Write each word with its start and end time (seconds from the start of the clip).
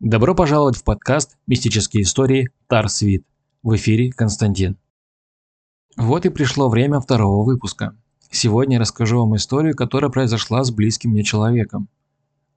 Добро 0.00 0.34
пожаловать 0.34 0.78
в 0.78 0.82
подкаст 0.82 1.36
«Мистические 1.46 2.04
истории 2.04 2.48
Тарсвит». 2.68 3.26
В 3.62 3.76
эфире 3.76 4.10
Константин. 4.10 4.78
Вот 5.94 6.24
и 6.24 6.30
пришло 6.30 6.70
время 6.70 7.00
второго 7.00 7.44
выпуска. 7.44 7.94
Сегодня 8.30 8.76
я 8.76 8.80
расскажу 8.80 9.18
вам 9.18 9.36
историю, 9.36 9.76
которая 9.76 10.10
произошла 10.10 10.64
с 10.64 10.70
близким 10.70 11.10
мне 11.10 11.22
человеком. 11.22 11.90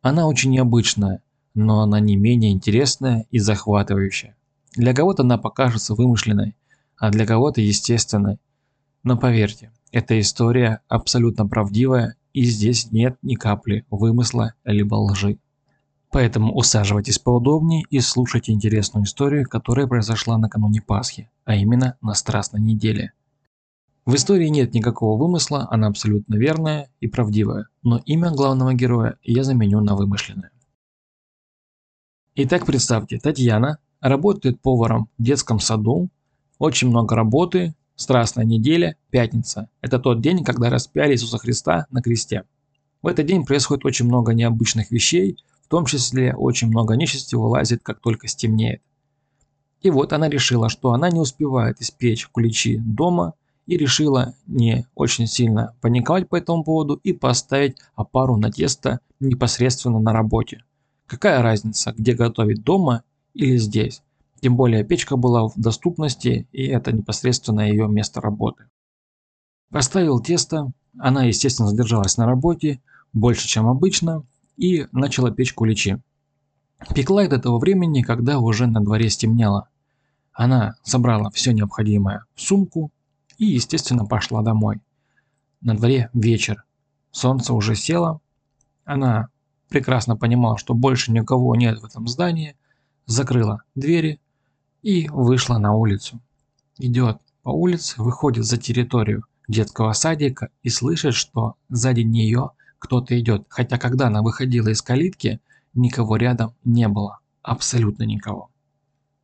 Она 0.02 0.26
очень 0.26 0.52
необычная, 0.52 1.22
но 1.54 1.82
она 1.82 2.00
не 2.00 2.16
менее 2.16 2.54
интересная 2.54 3.26
и 3.30 3.40
захватывающая. 3.40 4.38
Для 4.78 4.94
кого-то 4.94 5.24
она 5.24 5.38
покажется 5.38 5.96
вымышленной, 5.96 6.56
а 6.96 7.10
для 7.12 7.26
кого-то 7.26 7.60
естественной. 7.60 8.40
Но 9.04 9.18
поверьте, 9.18 9.74
эта 9.92 10.18
история 10.18 10.80
абсолютно 10.88 11.46
правдивая 11.46 12.16
и 12.32 12.46
здесь 12.46 12.90
нет 12.94 13.18
ни 13.22 13.36
капли 13.36 13.86
вымысла 13.90 14.54
либо 14.64 14.96
лжи. 14.96 15.40
Поэтому 16.14 16.54
усаживайтесь 16.54 17.18
поудобнее 17.18 17.86
и 17.90 18.00
слушайте 18.00 18.52
интересную 18.52 19.06
историю, 19.06 19.50
которая 19.50 19.88
произошла 19.88 20.38
накануне 20.38 20.80
Пасхи, 20.80 21.32
а 21.44 21.56
именно 21.56 21.98
на 22.02 22.14
Страстной 22.14 22.62
неделе. 22.62 23.14
В 24.06 24.14
истории 24.14 24.48
нет 24.50 24.76
никакого 24.76 25.18
вымысла, 25.18 25.68
она 25.72 25.88
абсолютно 25.88 26.36
верная 26.36 26.92
и 27.00 27.08
правдивая, 27.08 27.66
но 27.82 28.00
имя 28.06 28.30
главного 28.30 28.76
героя 28.76 29.18
я 29.24 29.44
заменю 29.44 29.82
на 29.82 29.96
вымышленное. 29.96 30.52
Итак, 32.36 32.68
представьте, 32.68 33.18
Татьяна 33.18 33.80
работает 34.00 34.62
поваром 34.62 35.10
в 35.18 35.24
детском 35.24 35.60
саду, 35.60 36.10
очень 36.60 36.90
много 36.90 37.16
работы, 37.16 37.74
Страстная 37.96 38.46
неделя, 38.46 38.98
пятница. 39.12 39.70
Это 39.82 40.00
тот 40.00 40.20
день, 40.22 40.44
когда 40.44 40.70
распяли 40.70 41.14
Иисуса 41.14 41.38
Христа 41.38 41.86
на 41.92 42.02
кресте. 42.02 42.44
В 43.04 43.08
этот 43.08 43.26
день 43.28 43.46
происходит 43.46 43.86
очень 43.86 44.08
много 44.08 44.34
необычных 44.34 44.90
вещей, 44.90 45.38
в 45.64 45.68
том 45.68 45.86
числе 45.86 46.36
очень 46.36 46.68
много 46.68 46.96
нечисти 46.96 47.36
вылазит, 47.36 47.82
как 47.84 48.00
только 48.00 48.28
стемнеет. 48.28 48.82
И 49.82 49.90
вот 49.90 50.14
она 50.14 50.30
решила, 50.30 50.70
что 50.70 50.94
она 50.94 51.10
не 51.10 51.20
успевает 51.20 51.82
испечь 51.82 52.28
куличи 52.28 52.78
дома, 52.78 53.34
и 53.66 53.78
решила 53.78 54.34
не 54.46 54.86
очень 54.96 55.28
сильно 55.28 55.76
паниковать 55.82 56.28
по 56.28 56.36
этому 56.36 56.64
поводу 56.64 56.96
и 56.96 57.14
поставить 57.14 57.78
опару 57.96 58.38
на 58.38 58.52
тесто 58.52 59.00
непосредственно 59.20 60.00
на 60.00 60.12
работе. 60.12 60.64
Какая 61.08 61.42
разница, 61.42 61.94
где 61.98 62.14
готовить 62.14 62.64
дома 62.64 63.04
или 63.34 63.58
здесь? 63.58 64.02
Тем 64.42 64.58
более 64.58 64.84
печка 64.84 65.16
была 65.16 65.48
в 65.48 65.54
доступности, 65.56 66.48
и 66.52 66.66
это 66.66 66.92
непосредственно 66.92 67.62
ее 67.62 67.88
место 67.88 68.20
работы. 68.20 68.66
Поставил 69.72 70.20
тесто, 70.20 70.72
она, 71.00 71.24
естественно, 71.24 71.70
задержалась 71.70 72.18
на 72.18 72.26
работе 72.26 72.82
больше, 73.14 73.48
чем 73.48 73.68
обычно, 73.68 74.24
и 74.58 74.88
начала 74.92 75.32
печь 75.32 75.54
куличи. 75.54 75.98
Пекла 76.94 77.28
до 77.28 77.40
того 77.40 77.60
времени, 77.60 78.02
когда 78.02 78.40
уже 78.40 78.68
на 78.68 78.84
дворе 78.84 79.10
стемнело. 79.10 79.70
Она 80.34 80.76
собрала 80.84 81.30
все 81.30 81.52
необходимое 81.52 82.26
в 82.36 82.42
сумку 82.42 82.92
и, 83.38 83.46
естественно, 83.46 84.06
пошла 84.06 84.42
домой. 84.42 84.82
На 85.62 85.76
дворе 85.76 86.10
вечер. 86.14 86.64
Солнце 87.12 87.54
уже 87.54 87.76
село. 87.76 88.22
Она 88.84 89.30
прекрасно 89.70 90.18
понимала, 90.18 90.58
что 90.58 90.74
больше 90.74 91.12
никого 91.12 91.56
нет 91.56 91.80
в 91.80 91.86
этом 91.86 92.08
здании, 92.08 92.56
закрыла 93.06 93.64
двери, 93.76 94.20
и 94.84 95.08
вышла 95.10 95.58
на 95.58 95.74
улицу. 95.74 96.20
Идет 96.78 97.20
по 97.42 97.50
улице, 97.50 98.02
выходит 98.02 98.46
за 98.46 98.58
территорию 98.58 99.24
детского 99.48 99.94
садика 99.94 100.50
и 100.62 100.70
слышит, 100.70 101.16
что 101.16 101.56
сзади 101.70 102.02
нее 102.02 102.52
кто-то 102.84 103.18
идет, 103.18 103.46
хотя 103.48 103.78
когда 103.78 104.08
она 104.08 104.22
выходила 104.22 104.68
из 104.68 104.82
калитки, 104.82 105.40
никого 105.74 106.18
рядом 106.18 106.54
не 106.66 106.90
было, 106.90 107.20
абсолютно 107.42 108.04
никого. 108.04 108.50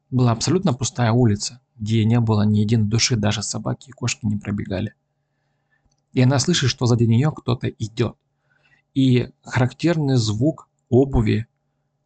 Была 0.09 0.31
абсолютно 0.31 0.73
пустая 0.73 1.11
улица, 1.11 1.59
где 1.75 2.05
не 2.05 2.21
было 2.21 2.43
ни 2.43 2.59
единой 2.59 2.87
души, 2.87 3.17
даже 3.17 3.43
собаки 3.43 3.89
и 3.89 3.91
кошки 3.91 4.25
не 4.25 4.37
пробегали. 4.37 4.93
И 6.13 6.21
она 6.21 6.39
слышит, 6.39 6.69
что 6.69 6.85
сзади 6.85 7.03
нее 7.03 7.31
кто-то 7.35 7.67
идет. 7.67 8.15
И 8.93 9.29
характерный 9.43 10.15
звук 10.15 10.69
обуви, 10.87 11.45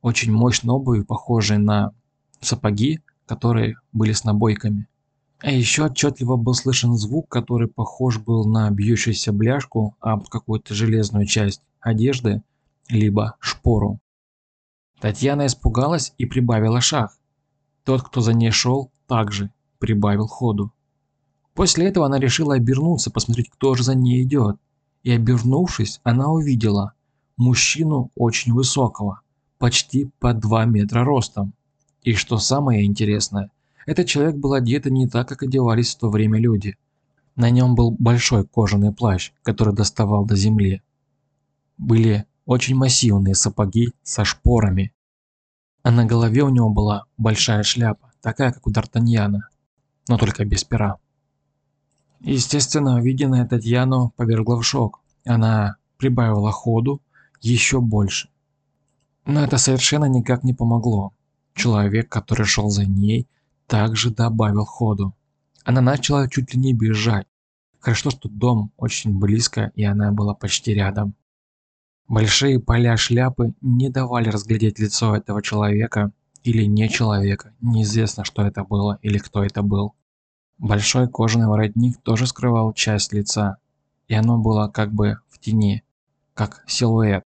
очень 0.02 0.34
мощной 0.34 0.76
обуви, 0.76 1.04
похожей 1.04 1.60
на 1.60 1.94
сапоги, 2.42 3.02
которые 3.28 3.76
были 3.94 4.12
с 4.12 4.24
набойками. 4.24 4.88
А 5.44 5.52
еще 5.52 5.84
отчетливо 5.88 6.38
был 6.38 6.54
слышен 6.54 6.96
звук, 6.96 7.28
который 7.28 7.68
похож 7.68 8.18
был 8.18 8.46
на 8.46 8.72
бьющуюся 8.72 9.34
бляшку 9.34 9.94
об 10.00 10.30
какую-то 10.30 10.74
железную 10.74 11.26
часть 11.26 11.62
одежды, 11.82 12.42
либо 12.88 13.36
шпору. 13.42 14.00
Татьяна 15.02 15.48
испугалась 15.48 16.14
и 16.18 16.26
прибавила 16.26 16.80
шаг. 16.80 17.18
Тот, 17.84 18.04
кто 18.04 18.22
за 18.22 18.34
ней 18.34 18.52
шел, 18.52 18.90
также 19.06 19.52
прибавил 19.80 20.28
ходу. 20.28 20.72
После 21.54 21.88
этого 21.88 22.06
она 22.06 22.20
решила 22.20 22.56
обернуться, 22.56 23.12
посмотреть, 23.12 23.50
кто 23.50 23.76
же 23.76 23.84
за 23.84 23.96
ней 23.96 24.24
идет. 24.24 24.56
И 25.04 25.12
обернувшись, 25.12 26.00
она 26.04 26.32
увидела 26.32 26.94
мужчину 27.36 28.12
очень 28.16 28.54
высокого, 28.54 29.20
почти 29.58 30.10
по 30.20 30.34
2 30.34 30.64
метра 30.68 31.04
ростом. 31.04 31.52
И 32.02 32.14
что 32.14 32.38
самое 32.38 32.86
интересное, 32.86 33.50
этот 33.86 34.08
человек 34.08 34.36
был 34.36 34.54
одет 34.54 34.86
не 34.86 35.08
так, 35.08 35.28
как 35.28 35.44
одевались 35.44 35.96
в 35.96 36.00
то 36.00 36.10
время 36.10 36.40
люди. 36.40 36.78
На 37.36 37.50
нем 37.50 37.76
был 37.76 37.92
большой 37.92 38.46
кожаный 38.46 38.94
плащ, 38.94 39.32
который 39.44 39.74
доставал 39.74 40.26
до 40.26 40.36
земли. 40.36 40.82
Были 41.78 42.26
очень 42.46 42.76
массивные 42.76 43.36
сапоги 43.36 43.94
со 44.04 44.24
шпорами. 44.24 44.94
А 45.82 45.92
на 45.92 46.06
голове 46.06 46.44
у 46.44 46.50
него 46.50 46.70
была 46.70 47.06
большая 47.18 47.64
шляпа, 47.64 48.12
такая, 48.22 48.52
как 48.52 48.66
у 48.68 48.72
Д'Артаньяна, 48.72 49.40
но 50.08 50.18
только 50.18 50.46
без 50.46 50.64
пера. 50.64 50.98
Естественно, 52.22 52.96
увиденная 52.96 53.46
Татьяну 53.46 54.14
повергла 54.16 54.56
в 54.56 54.64
шок. 54.64 55.02
Она 55.26 55.76
прибавила 55.98 56.52
ходу 56.52 57.02
еще 57.42 57.82
больше. 57.82 58.30
Но 59.26 59.44
это 59.44 59.58
совершенно 59.58 60.06
никак 60.06 60.44
не 60.44 60.54
помогло. 60.54 61.14
Человек, 61.54 62.10
который 62.10 62.46
шел 62.46 62.70
за 62.70 62.86
ней, 62.86 63.28
также 63.68 64.12
добавил 64.12 64.66
ходу. 64.66 65.16
Она 65.64 65.82
начала 65.82 66.28
чуть 66.28 66.54
ли 66.54 66.60
не 66.60 66.74
бежать. 66.74 67.28
Хорошо, 67.80 68.12
что 68.12 68.30
дом 68.30 68.72
очень 68.78 69.18
близко, 69.18 69.72
и 69.76 69.84
она 69.84 70.12
была 70.12 70.34
почти 70.34 70.74
рядом. 70.74 71.16
Большие 72.08 72.60
поля 72.60 72.98
шляпы 72.98 73.54
не 73.62 73.90
давали 73.90 74.30
разглядеть 74.30 74.80
лицо 74.80 75.16
этого 75.16 75.42
человека 75.42 76.12
или 76.44 76.64
не 76.66 76.90
человека. 76.90 77.54
Неизвестно, 77.62 78.26
что 78.26 78.42
это 78.44 78.64
было 78.64 79.00
или 79.02 79.18
кто 79.18 79.44
это 79.44 79.62
был. 79.62 79.96
Большой 80.58 81.10
кожаный 81.10 81.48
воротник 81.48 82.02
тоже 82.02 82.28
скрывал 82.28 82.74
часть 82.74 83.14
лица, 83.14 83.58
и 84.08 84.14
оно 84.14 84.38
было 84.38 84.68
как 84.68 84.94
бы 84.94 85.18
в 85.30 85.40
тени, 85.40 85.84
как 86.34 86.64
силуэт. 86.68 87.24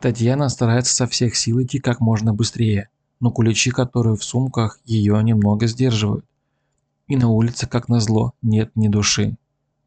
Татьяна 0.00 0.48
старается 0.48 0.94
со 0.94 1.06
всех 1.06 1.36
сил 1.36 1.62
идти 1.62 1.78
как 1.78 2.00
можно 2.00 2.34
быстрее, 2.34 2.88
но 3.22 3.30
куличи, 3.30 3.70
которые 3.70 4.16
в 4.16 4.24
сумках, 4.24 4.80
ее 4.84 5.22
немного 5.22 5.68
сдерживают. 5.68 6.26
И 7.06 7.16
на 7.16 7.28
улице, 7.28 7.68
как 7.68 7.88
назло, 7.88 8.32
нет 8.42 8.72
ни 8.74 8.88
души. 8.88 9.36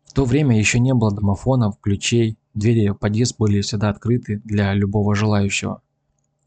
В 0.05 0.13
то 0.13 0.23
время 0.23 0.57
еще 0.57 0.79
не 0.79 0.93
было 0.93 1.13
домофонов, 1.13 1.77
ключей, 1.81 2.37
двери 2.53 2.87
в 2.87 2.95
подъезд 2.95 3.35
были 3.37 3.59
всегда 3.59 3.89
открыты 3.89 4.41
для 4.45 4.73
любого 4.73 5.15
желающего. 5.15 5.81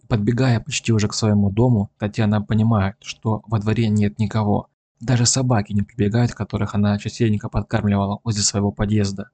Подбегая 0.09 0.61
почти 0.61 0.95
уже 0.95 1.09
к 1.09 1.15
своему 1.15 1.51
дому, 1.51 1.91
Татьяна 1.99 2.41
понимает, 2.41 2.97
что 3.03 3.43
во 3.47 3.59
дворе 3.59 3.91
нет 3.91 4.19
никого. 4.19 4.69
Даже 4.99 5.27
собаки 5.27 5.75
не 5.75 5.83
прибегают, 5.83 6.33
которых 6.33 6.75
она 6.75 6.99
частенько 6.99 7.51
подкармливала 7.51 8.21
возле 8.25 8.43
своего 8.43 8.73
подъезда. 8.73 9.29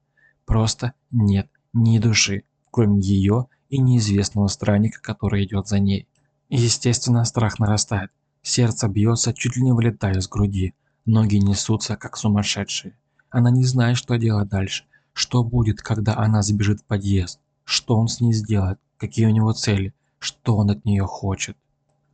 Просто 0.45 0.91
нет 1.09 1.47
ни 1.71 1.99
души, 1.99 2.43
кроме 2.69 2.99
ее 2.99 3.45
и 3.69 3.79
неизвестного 3.79 4.47
странника, 4.47 5.01
который 5.01 5.45
идет 5.45 5.69
за 5.69 5.79
ней. 5.79 6.09
Естественно, 6.49 7.25
страх 7.25 7.59
нарастает. 7.59 8.11
Сердце 8.41 8.87
бьется, 8.87 9.33
чуть 9.33 9.55
ли 9.55 9.63
не 9.63 9.71
вылетая 9.71 10.17
из 10.17 10.27
груди. 10.27 10.73
Ноги 11.05 11.37
несутся, 11.37 11.97
как 11.97 12.17
сумасшедшие. 12.17 12.97
Она 13.29 13.49
не 13.49 13.65
знает, 13.65 13.97
что 13.97 14.17
делать 14.17 14.49
дальше. 14.49 14.85
Что 15.13 15.43
будет, 15.43 15.81
когда 15.81 16.17
она 16.17 16.41
забежит 16.41 16.81
в 16.81 16.83
подъезд? 16.83 17.39
Что 17.63 17.97
он 17.97 18.07
с 18.07 18.21
ней 18.21 18.33
сделает? 18.33 18.79
Какие 18.97 19.25
у 19.25 19.31
него 19.31 19.53
цели? 19.53 19.93
Что 20.19 20.57
он 20.57 20.69
от 20.69 20.85
нее 20.85 21.05
хочет? 21.05 21.57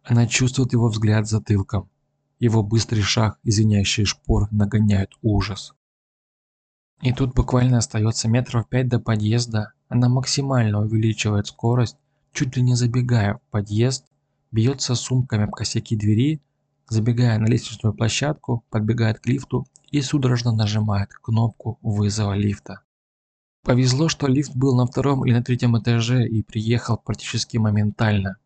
Она 0.04 0.28
чувствует 0.28 0.74
его 0.74 0.88
взгляд 0.88 1.28
затылком. 1.28 1.90
Его 2.40 2.64
быстрый 2.64 3.02
шаг 3.02 3.38
и 3.44 3.52
звенящие 3.52 4.06
шпор 4.06 4.48
нагоняют 4.52 5.18
ужас. 5.22 5.74
И 7.02 7.14
тут 7.14 7.34
буквально 7.34 7.80
остается 7.80 8.28
метров 8.28 8.68
пять 8.68 8.88
до 8.88 9.00
подъезда. 9.00 9.74
Она 9.90 10.10
максимально 10.10 10.82
увеличивает 10.82 11.48
скорость, 11.48 11.98
чуть 12.32 12.56
ли 12.56 12.62
не 12.62 12.76
забегая 12.76 13.36
в 13.36 13.42
подъезд, 13.52 14.06
бьется 14.52 14.96
сумками 14.96 15.44
об 15.44 15.52
косяки 15.52 15.96
двери, 15.96 16.42
забегая 16.90 17.40
на 17.40 17.46
лестничную 17.46 17.94
площадку, 17.94 18.64
подбегает 18.70 19.20
к 19.20 19.28
лифту 19.28 19.66
и 19.92 20.02
судорожно 20.02 20.52
нажимает 20.52 21.14
кнопку 21.14 21.80
вызова 21.82 22.34
лифта. 22.34 22.82
Повезло, 23.64 24.10
что 24.10 24.28
лифт 24.28 24.56
был 24.56 24.76
на 24.76 24.88
втором 24.88 25.26
или 25.26 25.34
на 25.34 25.44
третьем 25.44 25.78
этаже 25.78 26.28
и 26.28 26.42
приехал 26.42 26.98
практически 26.98 27.58
моментально. 27.58 28.38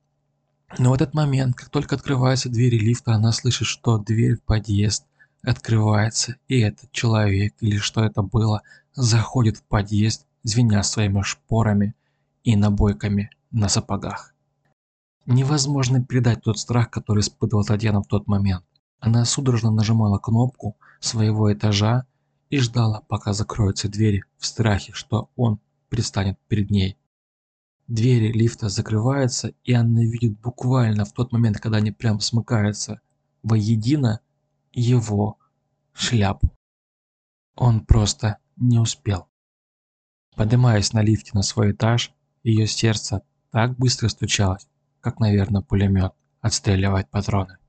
Но 0.78 0.92
в 0.92 0.94
этот 0.94 1.14
момент, 1.14 1.56
как 1.56 1.70
только 1.70 1.96
открываются 1.96 2.50
двери 2.50 2.78
лифта, 2.78 3.14
она 3.14 3.32
слышит, 3.32 3.68
что 3.68 3.98
дверь 3.98 4.36
в 4.36 4.44
подъезд 4.44 5.06
открывается, 5.42 6.36
и 6.48 6.60
этот 6.60 6.92
человек, 6.92 7.54
или 7.62 7.78
что 7.78 8.04
это 8.04 8.22
было, 8.22 8.62
заходит 8.94 9.58
в 9.58 9.64
подъезд, 9.64 10.26
звеня 10.44 10.84
своими 10.84 11.22
шпорами 11.22 11.96
и 12.44 12.56
набойками 12.56 13.30
на 13.52 13.70
сапогах. 13.70 14.35
Невозможно 15.26 16.04
передать 16.04 16.44
тот 16.44 16.60
страх, 16.60 16.92
который 16.92 17.22
испытывала 17.22 17.66
Татьяна 17.66 18.02
в 18.02 18.08
тот 18.08 18.28
момент. 18.28 18.64
Она 19.00 19.26
судорожно 19.26 19.72
нажимала 19.72 20.20
кнопку 20.20 20.78
своего 21.00 21.52
этажа 21.52 22.06
и 22.50 22.60
ждала, 22.60 23.02
пока 23.08 23.34
закроются 23.34 23.90
двери, 23.90 24.24
в 24.38 24.46
страхе, 24.46 24.94
что 24.94 25.30
он 25.36 25.60
предстанет 25.90 26.38
перед 26.48 26.70
ней. 26.70 26.98
Двери 27.88 28.32
лифта 28.32 28.70
закрываются, 28.70 29.54
и 29.64 29.74
она 29.74 30.02
видит 30.02 30.40
буквально 30.40 31.06
в 31.06 31.12
тот 31.12 31.32
момент, 31.32 31.60
когда 31.60 31.78
они 31.78 31.92
прям 31.92 32.20
смыкаются 32.20 33.02
воедино, 33.44 34.22
его 34.74 35.38
шляпу. 35.94 36.52
Он 37.56 37.86
просто 37.86 38.38
не 38.58 38.80
успел. 38.80 39.28
Поднимаясь 40.36 40.94
на 40.94 41.02
лифте 41.02 41.32
на 41.34 41.42
свой 41.42 41.72
этаж, 41.72 42.14
ее 42.44 42.68
сердце 42.68 43.22
так 43.52 43.78
быстро 43.78 44.10
стучалось, 44.10 44.68
как, 45.06 45.20
наверное, 45.20 45.62
пулемет 45.62 46.14
отстреливает 46.42 47.12
патроны. 47.12 47.60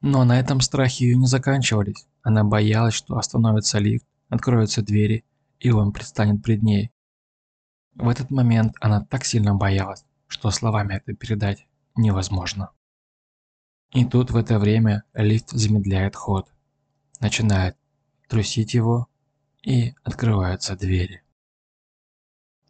Но 0.00 0.24
на 0.24 0.40
этом 0.40 0.62
страхи 0.62 1.02
ее 1.02 1.16
не 1.18 1.26
заканчивались. 1.26 2.06
Она 2.22 2.44
боялась, 2.44 2.94
что 2.94 3.18
остановится 3.18 3.78
лифт, 3.78 4.06
откроются 4.30 4.80
двери, 4.80 5.26
и 5.58 5.70
он 5.70 5.92
предстанет 5.92 6.42
пред 6.42 6.62
ней. 6.62 6.92
В 7.94 8.08
этот 8.08 8.30
момент 8.30 8.74
она 8.80 9.04
так 9.04 9.26
сильно 9.26 9.54
боялась, 9.54 10.06
что 10.28 10.50
словами 10.50 10.94
это 10.94 11.12
передать 11.12 11.66
невозможно. 11.94 12.70
И 13.92 14.06
тут 14.06 14.30
в 14.30 14.36
это 14.38 14.58
время 14.58 15.04
лифт 15.12 15.50
замедляет 15.50 16.16
ход, 16.16 16.50
начинает 17.20 17.76
трусить 18.28 18.72
его, 18.72 19.08
и 19.62 19.92
открываются 20.04 20.74
двери. 20.74 21.22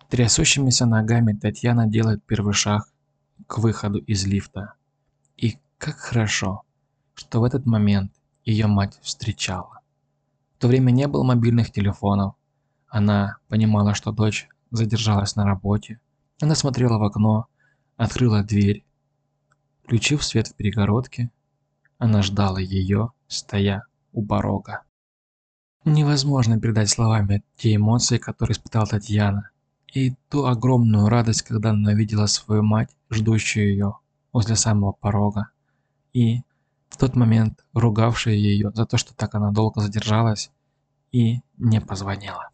Трясущимися 0.09 0.87
ногами 0.87 1.35
Татьяна 1.35 1.87
делает 1.87 2.25
первый 2.27 2.53
шаг 2.53 2.90
к 3.51 3.59
выходу 3.59 3.99
из 3.99 4.25
лифта. 4.27 4.75
И 5.37 5.59
как 5.77 5.97
хорошо, 5.97 6.63
что 7.15 7.41
в 7.41 7.45
этот 7.45 7.67
момент 7.67 8.13
ее 8.45 8.69
мать 8.69 8.97
встречала. 9.03 9.81
В 10.55 10.61
то 10.61 10.69
время 10.69 10.93
не 10.93 11.09
было 11.09 11.25
мобильных 11.25 11.73
телефонов. 11.73 12.37
Она 12.87 13.39
понимала, 13.49 13.95
что 13.95 14.13
дочь 14.13 14.49
задержалась 14.71 15.35
на 15.35 15.45
работе. 15.45 15.99
Она 16.41 16.55
смотрела 16.55 16.99
в 16.99 17.03
окно, 17.03 17.47
открыла 17.97 18.45
дверь. 18.45 18.85
Включив 19.83 20.23
свет 20.23 20.47
в 20.47 20.55
перегородке, 20.55 21.33
она 21.99 22.23
ждала 22.23 22.61
ее, 22.61 23.11
стоя 23.27 23.83
у 24.13 24.25
порога. 24.25 24.83
Невозможно 25.85 26.61
передать 26.61 26.89
словами 26.89 27.43
те 27.57 27.75
эмоции, 27.75 28.19
которые 28.19 28.53
испытала 28.53 28.87
Татьяна, 28.87 29.51
и 29.93 30.15
ту 30.29 30.47
огромную 30.47 31.09
радость, 31.09 31.43
когда 31.43 31.71
она 31.71 31.95
видела 31.95 32.27
свою 32.27 32.63
мать, 32.63 32.91
ждущую 33.11 33.71
ее 33.71 33.95
возле 34.33 34.57
самого 34.57 34.93
порога, 34.93 35.51
и 36.13 36.43
в 36.89 36.97
тот 36.97 37.17
момент 37.17 37.65
ругавшая 37.73 38.35
ее 38.35 38.71
за 38.75 38.87
то, 38.87 38.97
что 38.97 39.15
так 39.15 39.35
она 39.35 39.51
долго 39.51 39.81
задержалась 39.81 40.51
и 41.13 41.41
не 41.59 41.81
позвонила. 41.81 42.51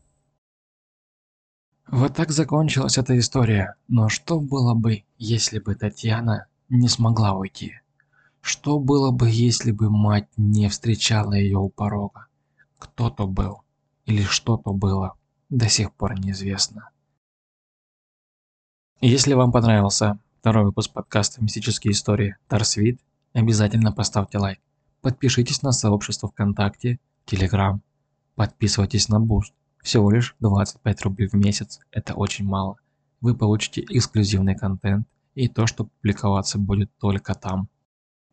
Вот 1.89 2.15
так 2.15 2.33
закончилась 2.33 2.99
эта 2.99 3.17
история, 3.19 3.77
но 3.87 4.09
что 4.09 4.41
было 4.41 4.75
бы, 4.75 5.05
если 5.19 5.61
бы 5.61 5.75
Татьяна 5.75 6.47
не 6.69 6.89
смогла 6.89 7.35
уйти? 7.35 7.75
Что 8.41 8.79
было 8.79 9.13
бы, 9.13 9.29
если 9.31 9.71
бы 9.71 9.91
мать 9.91 10.29
не 10.37 10.69
встречала 10.69 11.33
ее 11.35 11.59
у 11.59 11.69
порога? 11.69 12.27
Кто-то 12.79 13.27
был 13.27 13.63
или 14.05 14.23
что-то 14.23 14.73
было, 14.73 15.15
до 15.49 15.69
сих 15.69 15.93
пор 15.93 16.19
неизвестно. 16.19 16.91
Если 19.03 19.35
вам 19.35 19.53
понравился 19.53 20.19
второй 20.41 20.65
выпуск 20.65 20.91
подкаста 20.91 21.43
«Мистические 21.43 21.93
истории 21.93 22.37
Тарсвит», 22.49 22.99
обязательно 23.35 23.93
поставьте 23.93 24.39
лайк. 24.39 24.59
Подпишитесь 25.03 25.61
на 25.61 25.73
сообщество 25.73 26.31
ВКонтакте, 26.31 26.99
Телеграм. 27.27 27.83
Подписывайтесь 28.37 29.11
на 29.11 29.21
Буст. 29.21 29.53
Всего 29.83 30.11
лишь 30.11 30.35
25 30.41 31.03
рублей 31.03 31.29
в 31.29 31.35
месяц, 31.35 31.79
это 31.91 32.15
очень 32.15 32.47
мало. 32.47 32.77
Вы 33.21 33.35
получите 33.35 33.83
эксклюзивный 33.83 34.55
контент 34.55 35.07
и 35.35 35.47
то, 35.49 35.67
что 35.67 35.85
публиковаться 35.85 36.59
будет 36.59 36.91
только 36.99 37.35
там. 37.35 37.69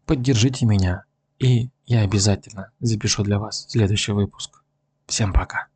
Поддержите 0.06 0.66
меня, 0.66 1.04
и 1.39 1.69
я 1.86 2.01
обязательно 2.01 2.71
запишу 2.80 3.24
для 3.24 3.38
вас 3.38 3.66
следующий 3.68 4.13
выпуск. 4.13 4.63
Всем 5.07 5.33
пока. 5.33 5.72